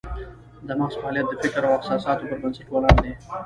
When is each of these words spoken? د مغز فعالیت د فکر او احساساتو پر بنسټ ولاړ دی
د 0.67 0.69
مغز 0.79 0.95
فعالیت 1.01 1.27
د 1.29 1.33
فکر 1.41 1.61
او 1.67 1.73
احساساتو 1.77 2.27
پر 2.29 2.37
بنسټ 2.41 2.67
ولاړ 2.69 2.95
دی 3.03 3.11